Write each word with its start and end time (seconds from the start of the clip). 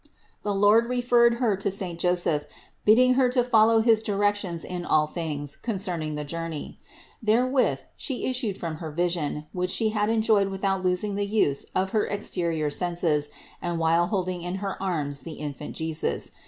The 0.41 0.55
Lord 0.55 0.87
referred 0.89 1.35
Her 1.35 1.55
to 1.57 1.69
saint 1.69 1.99
Joseph, 1.99 2.47
bidding 2.85 3.13
Her 3.13 3.29
to 3.29 3.43
fol 3.43 3.67
low 3.67 3.81
his 3.81 4.01
directions 4.01 4.65
in 4.65 4.83
all 4.83 5.05
things 5.05 5.55
concerning 5.55 6.15
the 6.15 6.23
journey. 6.23 6.79
Therewith 7.21 7.81
She 7.95 8.25
issued 8.25 8.57
from 8.57 8.77
her 8.77 8.89
vision, 8.89 9.45
which 9.53 9.69
She 9.69 9.89
had 9.89 10.09
enjoyed 10.09 10.47
without 10.49 10.81
losing 10.83 11.13
the 11.13 11.27
use 11.27 11.65
of 11.75 11.91
her 11.91 12.07
exterior 12.07 12.71
senses 12.71 13.29
and 13.61 13.77
while 13.77 14.07
holding 14.07 14.41
in 14.41 14.55
her 14.55 14.81
arms 14.81 15.21
the 15.21 15.33
Infant 15.33 15.75
Jesus. 15.75 16.31